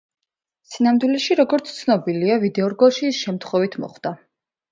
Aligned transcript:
სინამდვილეში, 0.69 1.35
როგორც 1.39 1.69
ცნობილია, 1.81 2.39
ვიდეორგოლში 2.45 3.07
ის 3.13 3.19
შემთხვევით 3.27 3.77
მოხვდა. 3.85 4.15